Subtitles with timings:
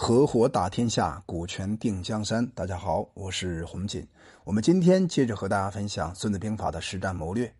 [0.00, 2.46] 合伙打天下，股权定江山。
[2.54, 4.06] 大家好，我是洪锦。
[4.44, 7.52] 我们今天接着和大家分享《孙子兵法》的实战谋略。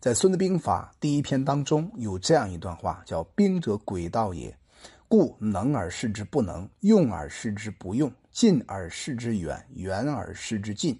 [0.00, 4.52] 在《孙子兵法》第一篇当中，有这样一段话，叫“兵者，诡道也。
[5.06, 10.98] 故能而示之不能，用而示之不用，近而示之远，远而示之近。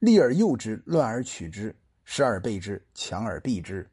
[0.00, 1.72] 利而诱之，乱而取之，
[2.04, 3.88] 时而备之，强而避之，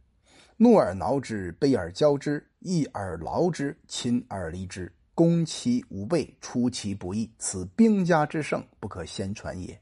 [0.58, 9.80] 怒而挠之，悲而骄之，义而劳之，亲而离之。”攻其无备，出其不意，此兵家之胜，不可先传也。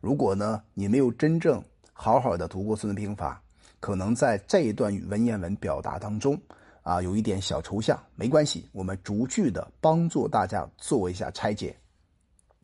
[0.00, 3.42] 如果呢，你没有真正好好的读过《孙子兵法》，
[3.80, 6.40] 可能在这一段文言文表达当中
[6.82, 8.02] 啊，有一点小抽象。
[8.14, 11.76] 没关系，我们逐句的帮助大家做一下拆解。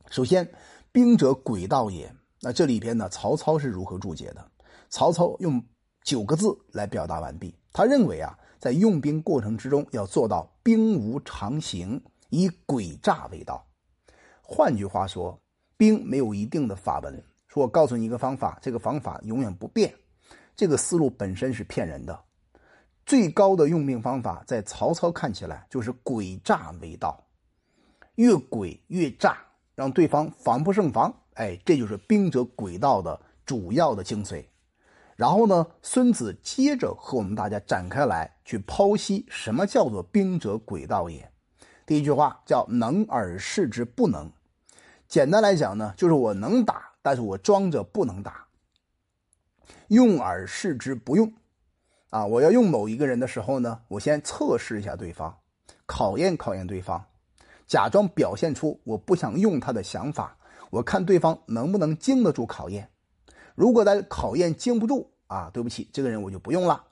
[0.08, 0.48] 首先，
[0.92, 2.10] 兵者，诡道也。
[2.40, 4.50] 那这里边呢，曹操是如何注解的？
[4.88, 5.62] 曹操用
[6.02, 7.54] 九个字来表达完毕。
[7.72, 8.38] 他认为啊。
[8.58, 13.64] 在用兵过程之中，要做到兵无常形，以诡诈为道。
[14.42, 15.40] 换句话说，
[15.76, 17.24] 兵没有一定的法文。
[17.46, 19.94] 说我告诉你一个方法，这个方法永远不变，
[20.56, 22.20] 这个思路本身是骗人的。
[23.04, 27.24] 最高的用兵方法，在曹操看起来就是诡诈为道，
[28.16, 29.38] 越诡越诈，
[29.76, 31.14] 让对方防不胜防。
[31.34, 34.44] 哎，这就是兵者诡道的主要的精髓。
[35.16, 41.32] 然后呢，孙子接着和我们大家展开来去剖析什么叫做兵者诡道也。
[41.86, 44.30] 第一句话叫能而示之不能。
[45.08, 48.46] 简单来讲呢，就是我能打，但是我装着不能打。
[49.88, 51.32] 用而示之不用。
[52.10, 55.34] 啊，我要用某一个人的时候呢，我先测试一下对方，
[55.86, 57.04] 考验考验对方，
[57.66, 60.36] 假装表现出我不想用他的想法，
[60.70, 62.90] 我看对方能不能经得住考验。
[63.56, 66.84] 如果他考验经不住啊，对不起，这个人我就不用了。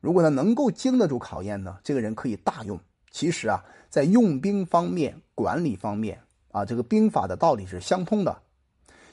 [0.00, 2.78] 如果他能够经得住考验呢，这个人可以大用。
[3.10, 8.42] 其实啊，在用兵方面、管理方面啊，这个兵法的道理是相通的。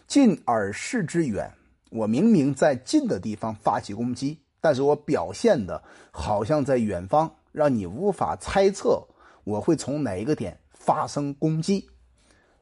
[0.07, 1.53] 近而视之远，
[1.91, 9.01] 我明明在近的地方发起攻击，但是我表现的好像在远方，让你无法猜测
[9.43, 11.87] 我会从哪一个点发生攻击。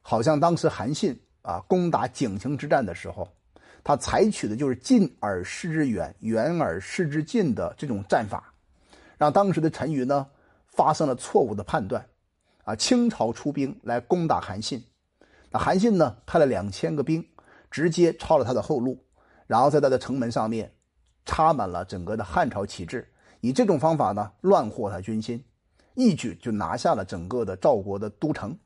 [0.02, 3.26] 好像当时韩信啊攻打井陉之战的时候。
[3.84, 8.54] 他采取的就是近而视之远，远而视之近的这种战法，
[9.18, 10.26] 让当时的陈馀呢
[10.68, 12.08] 发生了错误的判断，
[12.64, 14.82] 啊，清朝出兵来攻打韩信，
[15.52, 17.28] 那韩信呢派了两千个兵，
[17.70, 18.98] 直接抄了他的后路，
[19.48, 20.74] 然后在他的城门上面
[21.26, 23.06] 插满了整个的汉朝旗帜，
[23.42, 25.44] 以这种方法呢乱获他军心，
[25.96, 28.58] 一举就拿下了整个的赵国的都城，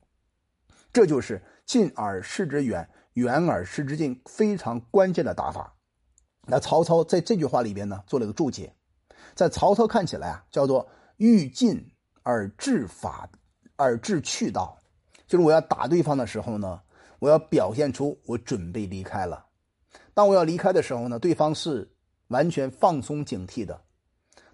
[0.92, 2.88] 这就是近而视之远。
[3.18, 5.74] 远而视之近，非常关键的打法。
[6.46, 8.72] 那曹操在这句话里边呢，做了个注解。
[9.34, 11.84] 在曹操看起来啊，叫做欲进
[12.22, 13.28] 而制法，
[13.76, 14.78] 而制去道，
[15.26, 16.80] 就是我要打对方的时候呢，
[17.18, 19.44] 我要表现出我准备离开了。
[20.14, 21.92] 当我要离开的时候呢，对方是
[22.28, 23.82] 完全放松警惕的。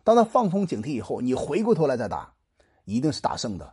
[0.03, 2.35] 当他放松警惕以后，你回过头来再打，
[2.87, 3.73] 一定是打胜的。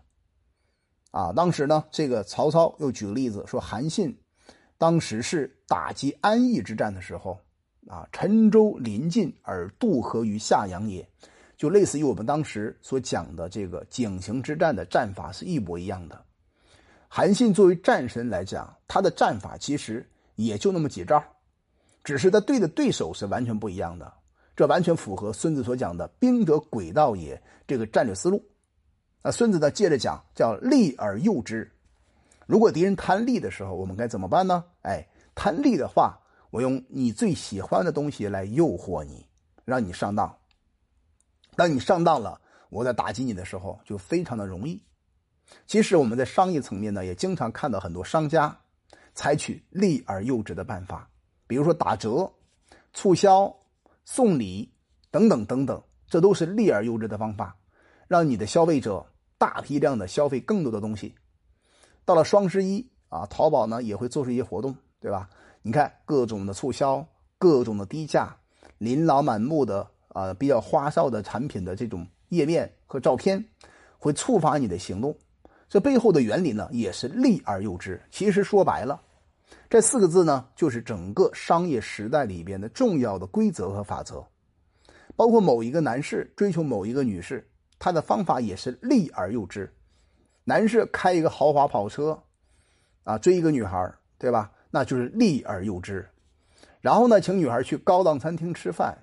[1.11, 4.20] 啊，当时呢，这个曹操又举个例子说，韩信。
[4.81, 7.39] 当时是打击安邑之战的时候，
[7.87, 11.07] 啊，陈州临近而渡河于下阳也，
[11.55, 16.19] 就类似于我们当时所讲的这个井陉之战的战法是一模一样的。
[17.07, 20.03] 韩信作为战神来讲，他的战法其实
[20.33, 21.23] 也就那么几招，
[22.03, 24.11] 只是他对的对手是完全不一样的。
[24.55, 28.43] 这完全符合孙子所讲的“兵者，诡道也”这个战略思路。
[29.21, 31.71] 那孙子呢，接着讲叫“利而诱之”。
[32.51, 34.65] 如果敌人贪利的时候，我们该怎么办呢？
[34.81, 36.19] 哎，贪利的话，
[36.49, 39.25] 我用你最喜欢的东西来诱惑你，
[39.63, 40.37] 让你上当。
[41.55, 44.83] 当你上当了，我在打击你的时候就非常的容易。
[45.65, 48.59] 其实我们在商业层面呢，也经常看到很多商家
[49.13, 51.09] 采取利而诱之的办法，
[51.47, 52.29] 比如说打折、
[52.91, 53.55] 促销、
[54.03, 54.69] 送礼
[55.09, 57.55] 等等等等，这都是利而诱之的方法，
[58.09, 61.15] 让你的消费者大批量的消费更多的东西。
[62.05, 65.29] 到了双十一啊，淘宝呢也会做出一些活动，对吧？
[65.61, 67.05] 你看各种的促销，
[67.37, 68.35] 各种的低价，
[68.79, 73.43] 琳琅满目的啊，比较花哨的产品的这种页面和照片，
[73.97, 75.15] 会触发你的行动。
[75.69, 78.01] 这背后的原理呢，也是利而诱之。
[78.09, 78.99] 其实说白了，
[79.69, 84.25] 这四个字呢，就是整个商业时代里边的重要的规则和法则。
[85.15, 89.71] 包括某一个男士追求某一个女士，他的方法也是利而诱之。
[90.43, 92.19] 男士开一个豪华跑车，
[93.03, 94.51] 啊，追一个女孩，对吧？
[94.69, 96.07] 那就是利而诱之。
[96.79, 98.97] 然后呢，请女孩去高档餐厅吃饭，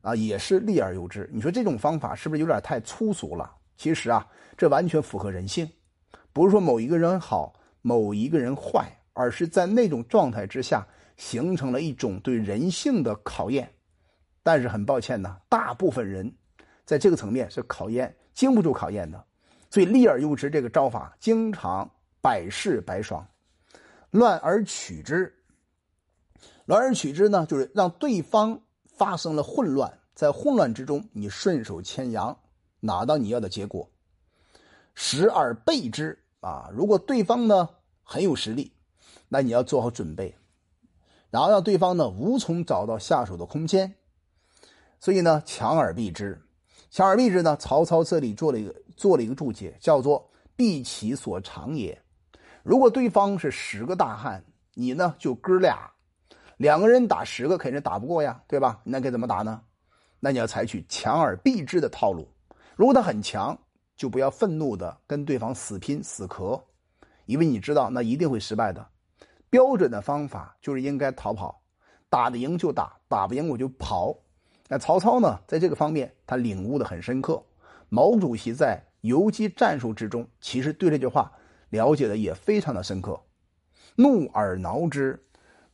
[0.00, 1.28] 啊，也是利而诱之。
[1.32, 3.50] 你说这种方法是不是有点太粗俗了？
[3.76, 4.26] 其实啊，
[4.56, 5.68] 这完全符合人性。
[6.32, 7.52] 不是说某一个人好，
[7.82, 13.70] 某一个人坏，而是在那种状态之下形成了一种对人性的考验。
[14.42, 16.32] 但是很抱歉呢，大部分人
[16.84, 19.24] 在这个层面是考验经不住考验的，
[19.74, 21.90] 所以立而诱之这个招法经常
[22.20, 23.26] 百试百爽。
[24.12, 25.34] 乱而取之，
[26.66, 32.38] 乱而取之呢，就是让对方发生了混乱，在混乱之中你顺手牵羊，
[32.78, 33.90] 拿到你要的结果。
[34.94, 37.68] 时而备之啊，如果对方呢
[38.04, 38.72] 很有实力，
[39.28, 40.36] 那你要做好准备，
[41.30, 43.92] 然后让对方呢无从找到下手的空间。
[45.00, 46.40] 所以呢，强而避之，
[46.92, 47.56] 强而避之呢？
[47.56, 52.00] 曹操这里做了一个做了一个注解，叫做“避其所长也”。
[52.62, 54.44] 如果对方是十个大汉，
[54.74, 55.90] 你呢就哥俩，
[56.56, 58.80] 两个人打十个肯定打不过呀，对吧？
[58.84, 59.60] 那该怎么打呢？
[60.20, 62.26] 那你要采取强而避之的套路。
[62.74, 63.56] 如果他很强，
[63.96, 66.60] 就不要愤怒的跟对方死拼死磕，
[67.26, 68.84] 因为你知道那一定会失败的。
[69.50, 71.62] 标准的方法就是应该逃跑，
[72.08, 74.16] 打得赢就打，打不赢我就跑。
[74.66, 77.40] 那曹操呢，在这个方面他领悟的很深刻。
[77.88, 81.32] 毛主席在游击战术之中，其实对这句话
[81.70, 83.20] 了解的也非常的深刻。
[83.96, 85.24] 怒而挠之，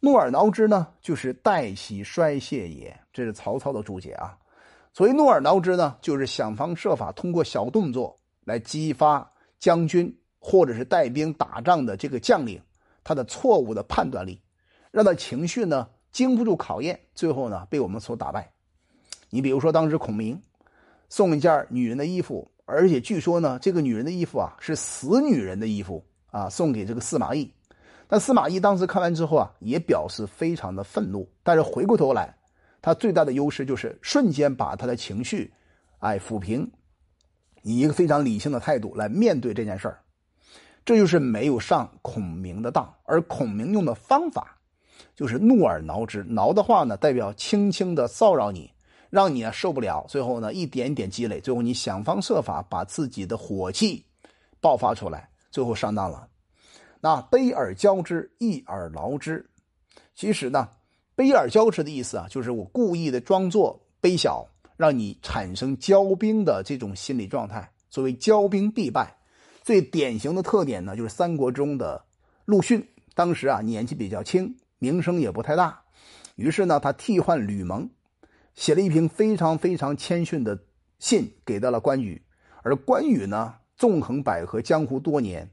[0.00, 2.98] 怒而挠之呢，就是待其衰泄也。
[3.12, 4.36] 这是曹操的注解啊。
[4.92, 12.60] 所谓怒而挠之呢，就是想方设法通过小动作来激发将军或者是带兵打仗的这个将领
[13.04, 14.40] 他的错误的判断力，
[14.90, 18.52] 让他情绪呢经不住考验，最后呢被我们所打败。
[19.30, 20.42] 你比如说，当时孔明
[21.10, 27.52] 送一件女人的衣服，而且据说呢，这个女人的衣服啊是死女人的衣服啊，送给这个司马懿。
[28.06, 31.28] 但司马懿当时看完之后啊，也表示非常的愤怒。
[31.42, 32.34] 但是回过头来，
[32.80, 35.52] 他最大的优势就是瞬间把他的情绪，
[35.98, 36.70] 哎抚平，
[37.62, 40.00] 以一个非常理性的态度来面对这件事儿。
[40.84, 44.56] 这就是没有上孔明的当，而孔明用的方法
[45.16, 46.22] 就是怒而挠之。
[46.22, 48.72] 挠的话呢，代表轻轻的骚扰你。
[49.10, 54.04] 让你啊受不了，最后呢一点点积累，最后你想方设法把自己的火气
[54.60, 56.28] 爆发出来，最后上当了。
[57.00, 59.44] 那卑而骄之，义而劳之。
[60.14, 60.68] 其实呢，
[61.16, 64.46] 卑而骄之的意思啊，就是我故意的装作卑小，
[64.76, 67.68] 让你产生骄兵的这种心理状态。
[67.88, 69.16] 所谓骄兵必败，
[69.62, 72.04] 最典型的特点呢，就是三国中的
[72.44, 72.86] 陆逊。
[73.14, 75.82] 当时啊年纪比较轻，名声也不太大，
[76.36, 77.90] 于是呢他替换吕蒙。
[78.60, 80.58] 写了一封非常非常谦逊的
[80.98, 82.20] 信给到了关羽，
[82.62, 85.48] 而关羽呢纵横捭阖江湖多年，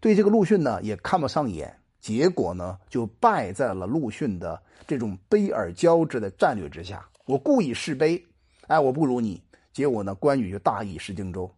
[0.00, 7.08] 对这个陆逊呢也看不上眼，结果呢就败在了陆逊的这种卑而骄之的战略之下。
[7.26, 8.20] 我故意示卑，
[8.66, 9.40] 哎，我不如你，
[9.72, 11.48] 结果呢关羽就大意失荆州。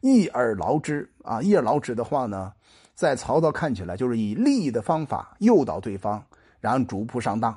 [0.00, 2.52] 一而劳之啊，一而劳之的话呢，
[2.96, 6.26] 在曹操看起来就是以利益的方法诱导对方，
[6.58, 7.56] 然后逐步上当。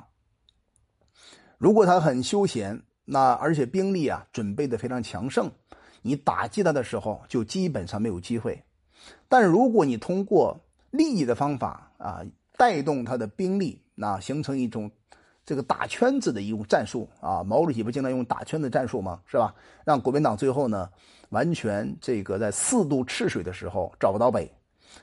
[1.58, 5.50] 如果他很休闲，那而且兵力啊准备的非常强盛，
[6.02, 8.62] 你打击他的时候就基本上没有机会。
[9.28, 10.58] 但如果你通过
[10.90, 12.20] 利益的方法啊
[12.56, 14.90] 带动他的兵力，那形成一种
[15.44, 19.20] 这个打圈子的一种战术啊，毛主席不经常用打圈子战术吗？
[19.26, 19.54] 是吧？
[19.84, 20.90] 让国民党最后呢
[21.30, 24.50] 完全这个在四渡赤水的时候找不到北，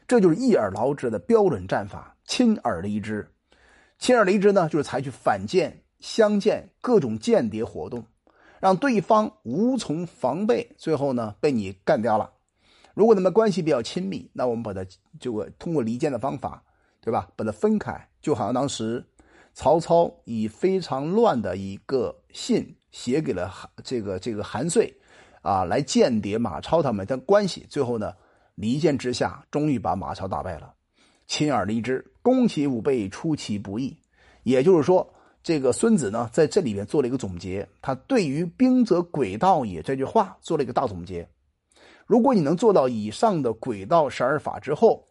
[0.07, 3.27] 这就是一而劳之的标准战法，亲而离之。
[3.97, 5.82] 亲而离之呢，就是采取反间。
[6.03, 8.03] 相见各种间谍活动，
[8.59, 12.29] 让对方无从防备，最后呢被你干掉了。
[12.93, 14.85] 如果他们关系比较亲密，那我们把它
[15.17, 16.61] 这个通过离间的方法，
[16.99, 17.29] 对吧？
[17.37, 19.01] 把它分开，就好像当时
[19.53, 24.93] 曹操以非常乱的一个信写给了韩这个这个韩遂，
[25.41, 27.65] 啊，来间谍马超他们的关系。
[27.69, 28.13] 最后呢，
[28.55, 30.73] 离间之下，终于把马超打败了。
[31.27, 33.97] 亲而离之，攻其无备，出其不意。
[34.43, 35.13] 也就是说。
[35.43, 41.27] 这个孙子呢，在这里面做了一个总结，他对于“兵者诡道也”这句话做了一个大总结。
[42.07, 45.05] 如果你能做到以上的诡道十二法之后，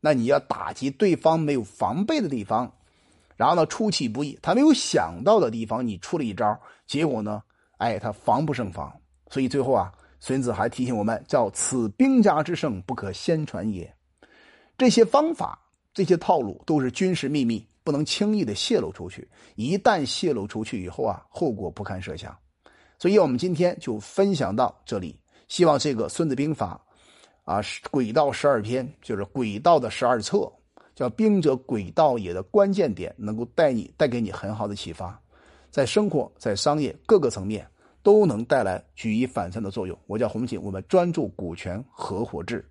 [0.00, 2.72] 那你要打击对方没有防备的地方，
[3.36, 7.42] 然后呢出其不意，他没有想到的地方，你出了一招，结果呢，
[7.76, 8.90] 哎，他防不胜防。
[9.28, 13.94] 所以最后啊，孙子还提醒我们，叫“此兵家之胜，不可先传也”。
[14.78, 15.58] 这些方法、
[15.92, 17.66] 这些套路都是军事秘密。
[17.86, 22.36] 不能轻易的泄露出去，一旦泄露出去以后啊，后果不堪设想。
[22.98, 25.16] 所以，我们今天就分享到这里。
[25.46, 26.84] 希望这个《孙子兵法》
[27.48, 27.62] 啊，
[27.92, 30.52] 诡道十二篇，就是诡道的十二册，
[30.96, 35.16] 叫“兵者诡道也”的关键点，能够带你带给你很好的启发，
[35.70, 37.64] 在生活、在商业各个层面
[38.02, 39.96] 都能带来举一反三的作用。
[40.08, 42.68] 我叫洪锦，我们专注股权合伙制。